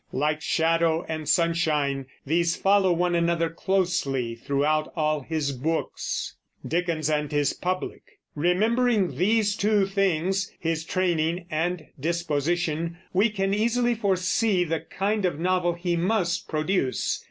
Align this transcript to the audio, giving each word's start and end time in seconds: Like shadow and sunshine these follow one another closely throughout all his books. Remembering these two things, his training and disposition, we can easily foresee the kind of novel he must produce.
Like 0.11 0.41
shadow 0.41 1.05
and 1.07 1.29
sunshine 1.29 2.07
these 2.25 2.55
follow 2.55 2.91
one 2.91 3.13
another 3.13 3.51
closely 3.51 4.33
throughout 4.33 4.91
all 4.95 5.19
his 5.19 5.51
books. 5.51 6.35
Remembering 8.35 9.15
these 9.15 9.55
two 9.55 9.85
things, 9.85 10.51
his 10.59 10.83
training 10.85 11.45
and 11.51 11.85
disposition, 11.99 12.97
we 13.13 13.29
can 13.29 13.53
easily 13.53 13.93
foresee 13.93 14.63
the 14.63 14.79
kind 14.79 15.23
of 15.23 15.39
novel 15.39 15.73
he 15.73 15.95
must 15.95 16.47
produce. 16.49 17.19